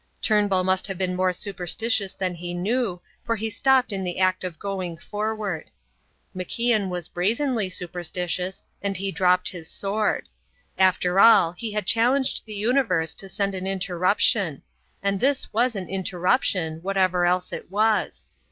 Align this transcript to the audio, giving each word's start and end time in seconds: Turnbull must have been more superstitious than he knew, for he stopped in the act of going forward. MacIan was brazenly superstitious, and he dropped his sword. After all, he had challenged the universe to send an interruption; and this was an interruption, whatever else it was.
Turnbull 0.19 0.63
must 0.63 0.87
have 0.87 0.97
been 0.97 1.15
more 1.15 1.31
superstitious 1.31 2.15
than 2.15 2.33
he 2.33 2.55
knew, 2.55 2.99
for 3.23 3.35
he 3.35 3.51
stopped 3.51 3.93
in 3.93 4.03
the 4.03 4.17
act 4.17 4.43
of 4.43 4.57
going 4.57 4.97
forward. 4.97 5.69
MacIan 6.35 6.89
was 6.89 7.07
brazenly 7.07 7.69
superstitious, 7.69 8.63
and 8.81 8.97
he 8.97 9.11
dropped 9.11 9.49
his 9.49 9.69
sword. 9.69 10.27
After 10.75 11.19
all, 11.19 11.51
he 11.51 11.73
had 11.73 11.85
challenged 11.85 12.47
the 12.47 12.55
universe 12.55 13.13
to 13.13 13.29
send 13.29 13.53
an 13.53 13.67
interruption; 13.67 14.63
and 15.03 15.19
this 15.19 15.53
was 15.53 15.75
an 15.75 15.87
interruption, 15.87 16.79
whatever 16.81 17.23
else 17.23 17.53
it 17.53 17.69
was. 17.69 18.25